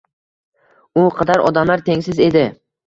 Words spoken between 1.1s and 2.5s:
qadar odamlar tengsiz edi.